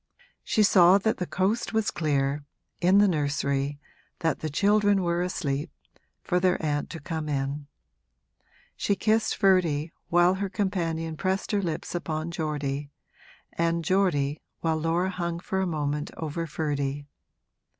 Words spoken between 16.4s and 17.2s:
Ferdy.